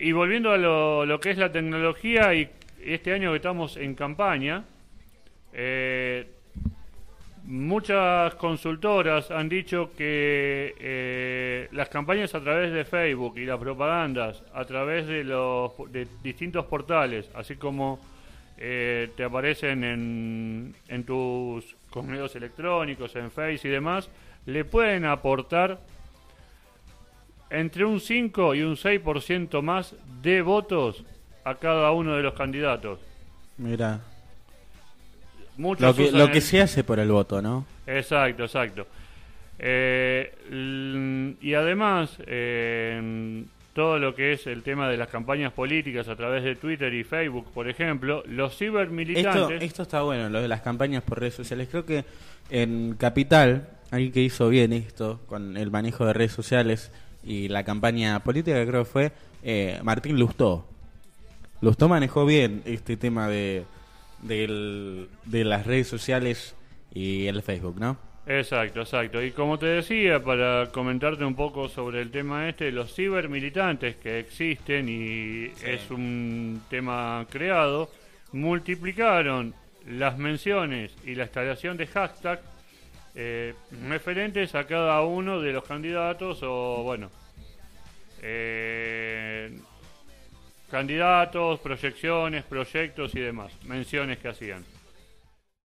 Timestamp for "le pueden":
24.46-25.04